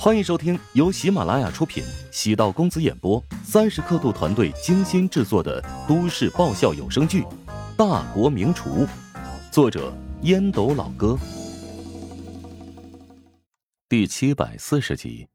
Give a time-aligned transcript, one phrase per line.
[0.00, 7.22] 欢迎收听由喜马拉雅出品、喜道公子演播、三十刻度团队精心制作的都市爆笑有声剧
[7.76, 8.86] 《大国名厨》，
[9.50, 9.92] 作者
[10.22, 11.18] 烟斗老哥，
[13.88, 15.26] 第七百四十集。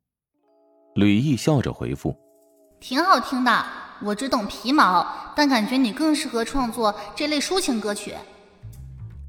[0.95, 2.15] 吕毅笑着回复
[2.79, 3.65] ：“挺好听的，
[4.01, 5.05] 我只懂皮毛，
[5.35, 8.15] 但感觉你更适合创作这类抒情歌曲。”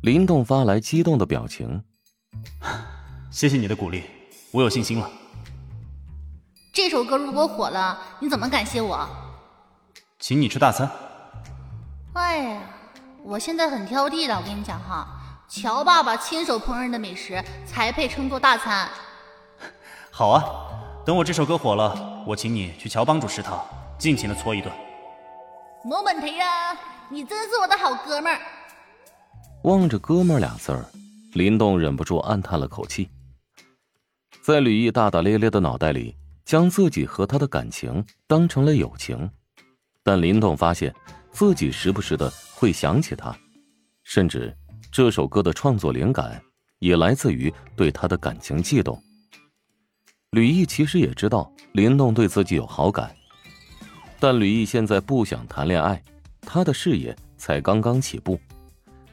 [0.01, 1.83] 林动发来激动的表情
[3.33, 4.05] ：“谢谢你的鼓励，
[4.53, 5.11] 我有信心了。”
[6.75, 9.09] 这首歌如果火了，你怎么感谢我？
[10.19, 10.91] 请你吃大餐。
[12.15, 12.63] 哎呀，
[13.23, 15.07] 我现在很挑剔的，我跟你讲哈，
[15.49, 18.89] 乔爸爸亲手烹饪的美食才配称作大餐。
[20.11, 20.43] 好啊，
[21.07, 23.65] 等我这首歌火了，我请你去乔帮主食堂
[23.97, 24.75] 尽情的搓一顿。
[25.85, 26.77] 没问题啊，
[27.09, 28.41] 你真是我的好哥们儿。
[29.63, 30.85] 望着“哥们儿”俩字儿，
[31.35, 33.11] 林动忍不住暗叹了口气，
[34.43, 36.17] 在吕毅大大咧咧的脑袋里。
[36.45, 39.31] 将自己和他的感情当成了友情，
[40.03, 40.95] 但林动发现
[41.31, 43.37] 自己时不时的会想起他，
[44.03, 44.55] 甚至
[44.93, 46.41] 这首歌的创作灵感
[46.79, 49.03] 也来自于对他的感情悸动。
[50.31, 53.15] 吕毅其实也知道林动对自己有好感，
[54.21, 56.03] 但吕毅现在不想谈恋爱，
[56.43, 58.39] 他的事业才刚刚起步，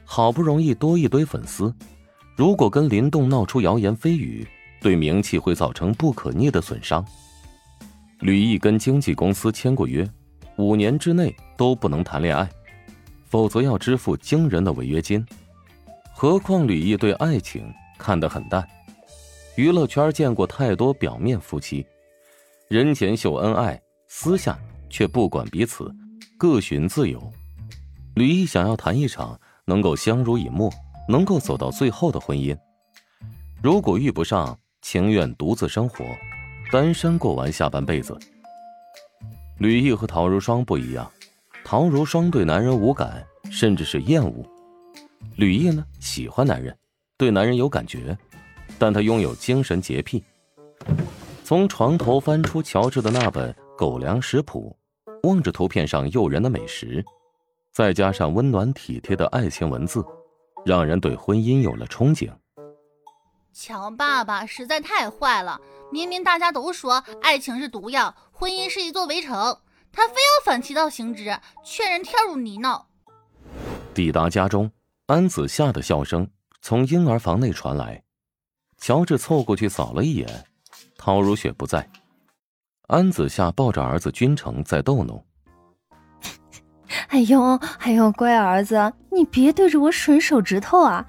[0.04, 1.74] 好不容易多一堆粉丝，
[2.36, 4.46] 如果跟林动闹出谣言蜚语，
[4.82, 7.02] 对名气会造成不可逆的损伤。
[8.20, 10.08] 吕毅跟经纪公司签过约，
[10.56, 12.48] 五年之内都不能谈恋爱，
[13.24, 15.24] 否则要支付惊人的违约金。
[16.12, 18.68] 何况吕毅对爱情看得很淡，
[19.56, 21.84] 娱乐圈见过太多表面夫妻，
[22.68, 24.58] 人前秀恩爱，私下
[24.88, 25.92] 却不管彼此，
[26.36, 27.32] 各寻自由。
[28.14, 30.70] 吕毅想要谈一场能够相濡以沫、
[31.08, 32.56] 能够走到最后的婚姻，
[33.62, 36.04] 如果遇不上，情愿独自生活。
[36.70, 38.18] 单身过完下半辈子。
[39.58, 41.10] 吕毅和陶如霜不一样，
[41.64, 44.42] 陶如霜对男人无感，甚至是厌恶；
[45.36, 46.76] 吕毅呢，喜欢男人，
[47.18, 48.16] 对男人有感觉，
[48.78, 50.24] 但他拥有精神洁癖。
[51.44, 54.74] 从床头翻出乔治的那本狗粮食谱，
[55.24, 57.04] 望着图片上诱人的美食，
[57.70, 60.02] 再加上温暖体贴的爱情文字，
[60.64, 62.30] 让人对婚姻有了憧憬。
[63.52, 65.60] 乔爸爸实在太坏了。
[65.90, 69.58] 明明大家都说爱情是毒药，婚姻是一座围城，
[69.92, 72.82] 他非要反其道行之，劝人跳入泥淖。
[73.92, 74.70] 抵达家中，
[75.06, 76.26] 安子夏的笑声
[76.62, 78.02] 从婴儿房内传来。
[78.78, 80.46] 乔治凑过去扫了一眼，
[80.96, 81.88] 陶如雪不在。
[82.88, 85.24] 安子夏抱着儿子君成在逗弄。
[87.08, 91.06] 哎呦哎呦，乖儿子，你别对着我吮手指头啊！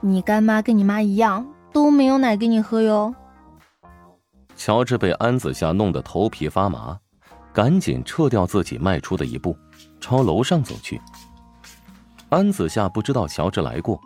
[0.00, 3.12] 你干妈跟你妈一样，都没有奶给你喝哟。
[4.56, 6.96] 乔治被安子夏弄得头皮发麻，
[7.52, 9.54] 赶紧撤掉自己迈出的一步，
[10.00, 11.00] 朝楼上走去。
[12.28, 14.00] 安子夏不知道乔治来过，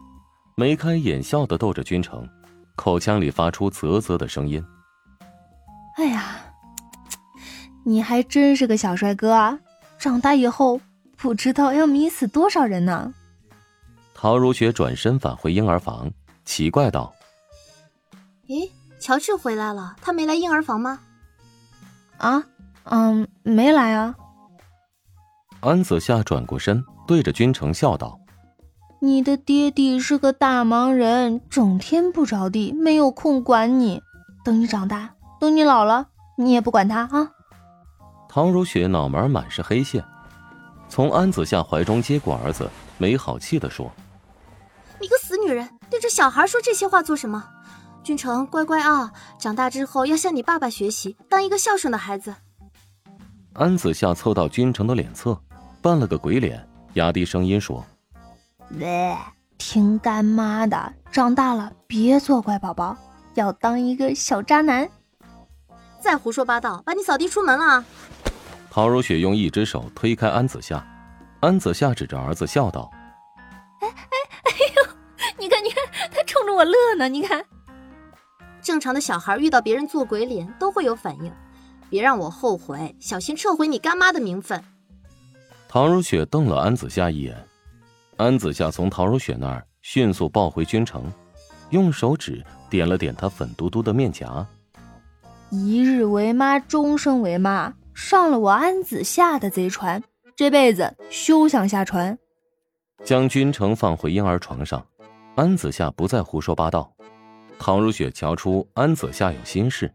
[0.56, 2.26] 眉开眼笑的逗着君城，
[2.74, 4.64] 口腔里发出啧啧的声音
[5.96, 6.36] ：“哎呀，
[7.84, 9.58] 你还真是个小帅哥啊！
[9.98, 10.80] 长大以后
[11.16, 13.12] 不知道要迷死多少人呢。”
[14.14, 16.10] 陶如雪转身返回婴儿房，
[16.44, 17.12] 奇怪道
[18.48, 18.68] ：“咦？”
[19.00, 20.98] 乔治回来了，他没来婴儿房吗？
[22.16, 22.42] 啊，
[22.84, 24.14] 嗯，没来啊。
[25.60, 28.18] 安子夏转过身，对着君城笑道
[29.00, 34.02] ：“你的爹地是个大忙人，整天不着地，没有空管你。
[34.44, 37.30] 等你长大，等你老了，你也不管他啊。”
[38.28, 40.04] 唐如雪脑门满是黑线，
[40.88, 43.92] 从安子夏怀中接过儿子，没好气的说
[45.00, 47.48] ：“你个死女人，对着小孩说这些话做什么？”
[48.08, 49.12] 君成，乖乖啊！
[49.38, 52.34] 长大之后要向你爸爸学习，当一个孝顺的孩子。
[53.52, 55.38] 安子夏凑到君成的脸侧，
[55.82, 57.84] 扮了个鬼脸，压低声音说
[58.80, 59.14] ：“喂，
[59.58, 62.96] 听干妈的，长大了别做乖宝宝，
[63.34, 64.88] 要当一个小渣男。
[66.00, 67.84] 再胡说八道，把你扫地出门了。”
[68.72, 70.82] 陶如雪用一只手推开安子夏，
[71.40, 72.90] 安子夏指着儿子笑道
[73.84, 74.92] ：“哎哎哎呦，
[75.38, 77.44] 你看你看，他冲着我乐呢，你看。”
[78.68, 81.32] 正常的小孩遇到别人做鬼脸都会有反应，
[81.88, 84.62] 别让我后悔，小心撤回你干妈的名分。
[85.66, 87.34] 唐如雪瞪了安子夏一眼，
[88.18, 91.10] 安子夏从唐如雪那儿迅速抱回君城，
[91.70, 94.46] 用手指点了点她粉嘟嘟的面颊。
[95.48, 100.04] 一日为妈，终生为妈，上了我安子夏的贼船，
[100.36, 102.18] 这辈子休想下船。
[103.02, 104.86] 将君城放回婴儿床上，
[105.36, 106.92] 安子夏不再胡说八道。
[107.58, 109.92] 唐如雪瞧出安子夏有心事，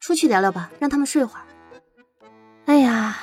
[0.00, 1.42] 出去聊聊吧，让他们睡会儿。
[2.66, 3.16] 哎呀，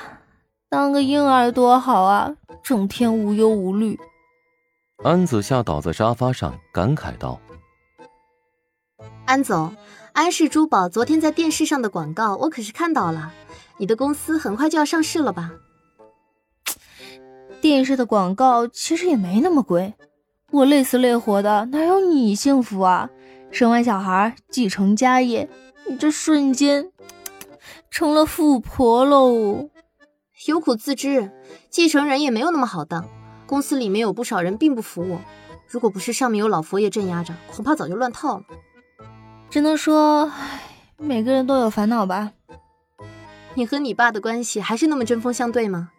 [0.68, 3.98] 当个婴儿多好啊，整天无忧无虑。
[5.04, 7.40] 安子夏倒在沙发上，感慨道
[9.26, 9.74] ：“安总，
[10.12, 13.32] 安氏珠宝昨天在电视上的广告，我可是看到了。
[13.76, 15.52] 你的公司很快就要上市了吧？”
[17.60, 19.94] 电视的广告其实也没那么贵，
[20.50, 23.08] 我累死累活的，哪有你幸福啊？
[23.50, 25.48] 生完小孩，继承家业，
[25.88, 26.90] 你这瞬间
[27.90, 29.70] 成了富婆喽。
[30.46, 31.30] 有苦自知，
[31.70, 33.08] 继承人也没有那么好当。
[33.46, 35.20] 公司里面有不少人并不服我，
[35.66, 38.44] 如果不是上面有老佛爷镇压着，恐怕早就乱套了。
[39.50, 40.60] 只能说，唉，
[40.98, 42.32] 每个人都有烦恼吧。
[43.54, 45.90] 你和你爸的关系还是那么针锋相对吗？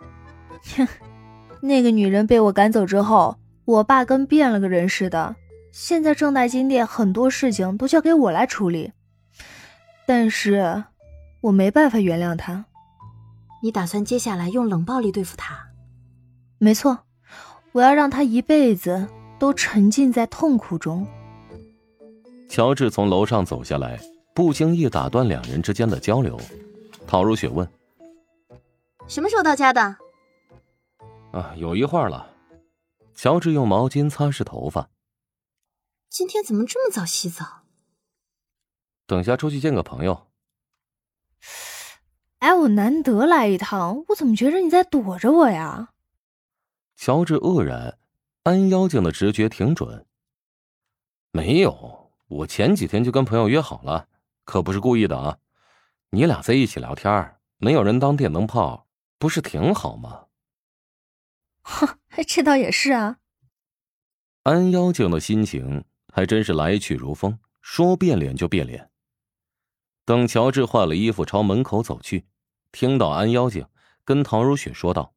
[0.78, 0.88] 哼。
[1.62, 3.36] 那个女人被我赶走之后，
[3.66, 5.36] 我爸跟变了个人似的。
[5.71, 8.92] 现在正大金店很多事情都交给我来处理，
[10.06, 10.83] 但是
[11.42, 12.66] 我没办法原谅他。
[13.62, 15.68] 你打算接下来用冷暴力对付他？
[16.57, 17.00] 没错，
[17.71, 19.07] 我要让他一辈子
[19.38, 21.06] 都沉浸在痛苦中。
[22.50, 24.00] 乔治从楼上走下来，
[24.33, 26.39] 不经意打断两人之间的交流。
[27.06, 27.68] 陶如雪问
[29.07, 29.95] ：“什么时候到家的？”
[31.31, 32.27] 啊，有一会儿了。
[33.13, 34.89] 乔治用毛巾擦拭头发。
[36.10, 37.64] 今天怎么这么早洗澡？
[39.06, 40.28] 等下出去见个朋友。
[42.40, 45.94] 哎，我难得来一趟，我怎么觉着你在躲着我呀？
[46.96, 48.00] 乔治愕然，
[48.44, 50.08] 安妖精的直觉挺准。
[51.32, 54.10] 没有，我前几天就跟朋友约好了，
[54.46, 55.38] 可不是故意的啊。
[56.10, 58.88] 你俩在一起聊天，没有人当电灯泡，
[59.20, 60.26] 不是挺好吗？
[61.62, 63.18] 哼，这倒也是啊。
[64.44, 68.90] 安妖精的心情还真是来去如风，说变脸就变脸。
[70.06, 72.26] 等乔治换了衣服朝门口走去，
[72.72, 73.66] 听到安妖精
[74.04, 75.14] 跟陶如雪说道：“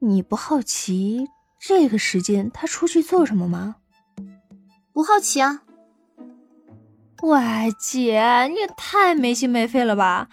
[0.00, 1.28] 你不好奇
[1.60, 3.76] 这个时间他出去做什么吗
[4.92, 5.62] ？”“不好奇啊。
[7.22, 7.38] ”“喂，
[7.78, 10.28] 姐，你也太没心没肺了吧！”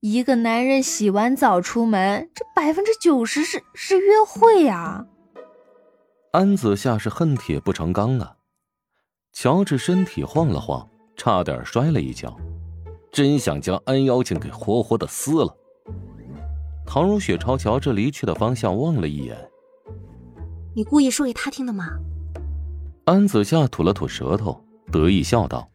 [0.00, 5.06] 一个男人洗完澡出门，这百分之九十是是约会呀。
[6.32, 8.36] 安子夏是恨铁不成钢啊！
[9.34, 12.34] 乔治身体晃了晃，差点摔了一跤，
[13.10, 15.54] 真想将安妖精给活活的撕了。
[16.86, 19.36] 唐如雪朝乔治离去的方向望了一眼
[20.76, 21.98] ：“你故意说给他听的吗？”
[23.06, 25.68] 安子夏吐了吐舌头，得意笑道：“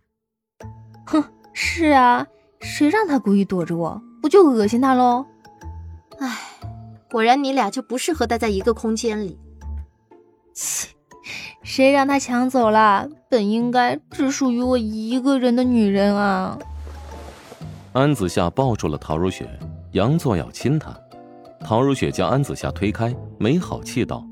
[1.06, 1.22] 哼，
[1.54, 2.26] 是啊，
[2.62, 5.26] 谁让他故意躲着我？”不就恶心他喽？
[6.20, 6.38] 唉，
[7.12, 9.38] 果然你俩就不适合待在一个空间里。
[10.56, 10.88] 切，
[11.62, 16.58] 谁让他抢走了本应该只属于我一个人的女人啊！
[17.94, 19.48] 安子夏抱住了陶如雪，
[19.94, 20.92] 佯作要亲她。
[21.60, 24.26] 陶如雪将安子夏推开，没好气道：“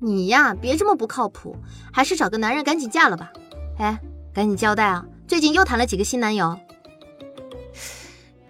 [0.00, 1.56] 你呀，别这么不靠谱，
[1.90, 3.32] 还是找个男人赶紧嫁了吧。
[3.78, 3.98] 哎，
[4.34, 6.54] 赶紧交代啊，最近又谈了几个新男友？”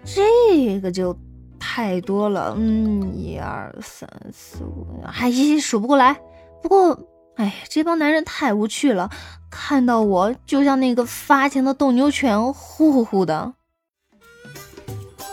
[0.04, 1.16] 这个就
[1.60, 5.30] 太多了，嗯，一二三四五，还
[5.60, 6.20] 数不过来。
[6.60, 6.98] 不过，
[7.40, 9.08] 哎，这帮男人太无趣了，
[9.50, 13.54] 看到我就像那个发情的斗牛犬，呼呼呼的。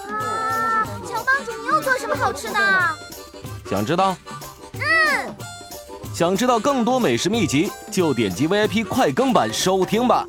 [0.07, 2.59] 哇，乔帮主，你又做什么好吃的？
[3.69, 4.15] 想知道？
[4.75, 5.35] 嗯。
[6.13, 10.25] 想知道更多美食秘籍，就点击 VIP 快更版收听吧。